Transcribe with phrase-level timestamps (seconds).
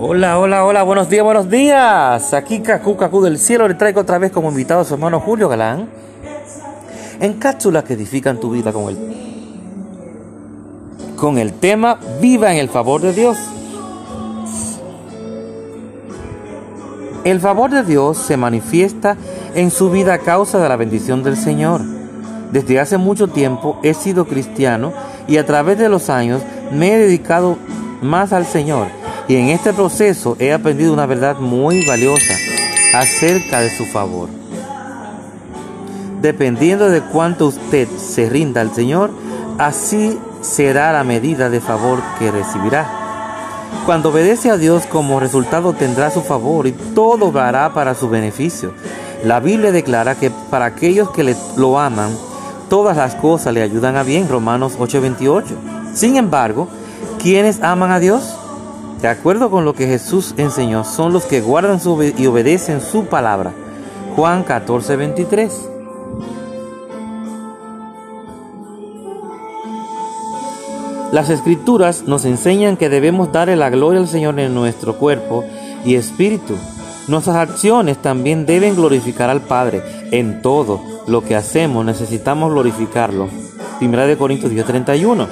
[0.00, 2.32] Hola, hola, hola, buenos días, buenos días.
[2.32, 5.48] Aquí Cacu, Cacu del cielo le traigo otra vez como invitado a su hermano Julio
[5.48, 5.88] Galán
[7.18, 8.96] en cápsulas que edifican tu vida con el,
[11.16, 13.36] con el tema Viva en el favor de Dios.
[17.24, 19.16] El favor de Dios se manifiesta
[19.56, 21.80] en su vida a causa de la bendición del Señor.
[22.52, 24.92] Desde hace mucho tiempo he sido cristiano
[25.26, 26.40] y a través de los años
[26.70, 27.58] me he dedicado
[28.00, 28.97] más al Señor
[29.28, 32.34] y en este proceso he aprendido una verdad muy valiosa
[32.94, 34.30] acerca de su favor.
[36.22, 39.10] Dependiendo de cuánto usted se rinda al Señor,
[39.58, 42.88] así será la medida de favor que recibirá.
[43.84, 48.72] Cuando obedece a Dios como resultado tendrá su favor y todo hará para su beneficio.
[49.24, 52.16] La Biblia declara que para aquellos que le, lo aman,
[52.70, 55.44] todas las cosas le ayudan a bien, Romanos 8:28.
[55.94, 56.68] Sin embargo,
[57.18, 58.37] ¿quiénes aman a Dios?
[59.00, 61.80] De acuerdo con lo que Jesús enseñó, son los que guardan
[62.18, 63.52] y obedecen su palabra.
[64.16, 65.68] Juan 14, 23.
[71.12, 75.44] Las escrituras nos enseñan que debemos darle la gloria al Señor en nuestro cuerpo
[75.84, 76.56] y espíritu.
[77.06, 79.82] Nuestras acciones también deben glorificar al Padre.
[80.10, 83.28] En todo lo que hacemos necesitamos glorificarlo.
[83.78, 85.28] Primera de Corintios 10:31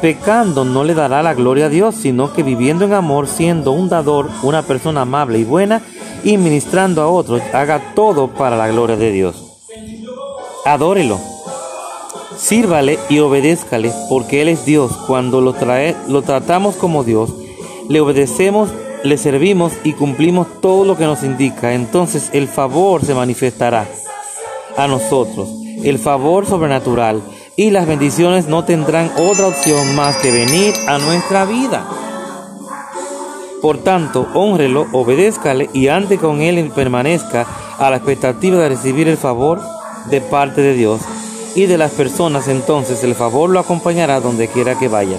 [0.00, 3.88] pecando no le dará la gloria a Dios, sino que viviendo en amor, siendo un
[3.88, 5.82] dador, una persona amable y buena,
[6.24, 9.44] y ministrando a otros, haga todo para la gloria de Dios.
[10.64, 11.18] Adórelo,
[12.36, 14.92] sírvale y obedézcale, porque Él es Dios.
[15.06, 17.32] Cuando lo, trae, lo tratamos como Dios,
[17.88, 18.70] le obedecemos,
[19.02, 23.88] le servimos y cumplimos todo lo que nos indica, entonces el favor se manifestará
[24.76, 25.48] a nosotros,
[25.82, 27.22] el favor sobrenatural
[27.60, 31.86] y las bendiciones no tendrán otra opción más que venir a nuestra vida.
[33.60, 37.46] Por tanto, honrelo, obedézcale y ande con él y permanezca
[37.78, 39.60] a la expectativa de recibir el favor
[40.08, 41.02] de parte de Dios
[41.54, 42.48] y de las personas.
[42.48, 45.18] Entonces el favor lo acompañará donde quiera que vaya.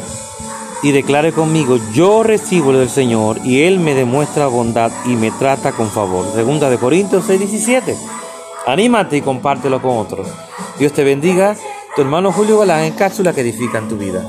[0.81, 5.73] Y declare conmigo, yo recibo del Señor y Él me demuestra bondad y me trata
[5.73, 6.25] con favor.
[6.33, 7.95] Segunda de Corintios 6:17.
[8.66, 10.27] Anímate y compártelo con otros.
[10.79, 11.55] Dios te bendiga
[11.96, 14.24] tu hermano Julio Galán en cápsula que edifican tu vida.